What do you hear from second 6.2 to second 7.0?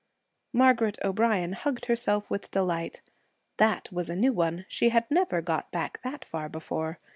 far before.